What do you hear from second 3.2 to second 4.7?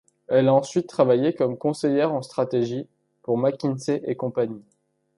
pour McKinsey & Company.